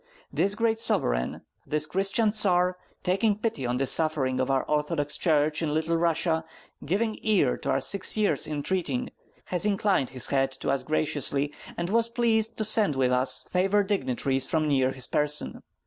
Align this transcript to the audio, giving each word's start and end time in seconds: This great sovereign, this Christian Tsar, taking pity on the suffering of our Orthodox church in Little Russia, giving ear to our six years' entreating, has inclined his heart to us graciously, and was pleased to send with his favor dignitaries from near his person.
This 0.33 0.55
great 0.55 0.79
sovereign, 0.79 1.41
this 1.67 1.85
Christian 1.85 2.31
Tsar, 2.31 2.75
taking 3.03 3.37
pity 3.37 3.67
on 3.67 3.77
the 3.77 3.85
suffering 3.85 4.39
of 4.39 4.49
our 4.49 4.63
Orthodox 4.65 5.15
church 5.15 5.61
in 5.61 5.75
Little 5.75 5.95
Russia, 5.95 6.43
giving 6.83 7.19
ear 7.21 7.55
to 7.59 7.69
our 7.69 7.79
six 7.79 8.17
years' 8.17 8.47
entreating, 8.47 9.11
has 9.45 9.63
inclined 9.63 10.09
his 10.09 10.25
heart 10.25 10.53
to 10.61 10.71
us 10.71 10.81
graciously, 10.81 11.53
and 11.77 11.91
was 11.91 12.09
pleased 12.09 12.57
to 12.57 12.63
send 12.63 12.95
with 12.95 13.11
his 13.11 13.43
favor 13.47 13.83
dignitaries 13.83 14.47
from 14.47 14.67
near 14.67 14.91
his 14.91 15.05
person. 15.05 15.61